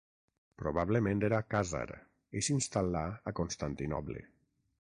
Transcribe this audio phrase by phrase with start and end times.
[0.61, 1.83] Probablement era khàzar
[2.41, 4.25] i s'instal·là a Constantinoble.